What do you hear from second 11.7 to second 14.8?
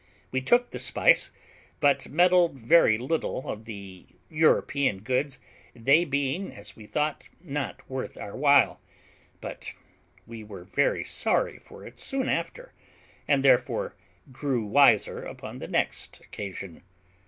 it soon after, and therefore grew